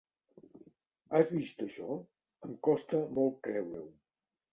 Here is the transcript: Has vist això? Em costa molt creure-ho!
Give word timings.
Has 1.17 1.29
vist 1.33 1.61
això? 1.65 1.97
Em 2.47 2.55
costa 2.69 3.03
molt 3.19 3.37
creure-ho! 3.49 3.85